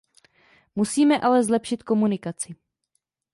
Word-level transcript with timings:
Musíme 0.75 1.19
ale 1.21 1.43
zlepšit 1.43 1.83
komunikaci. 1.83 2.55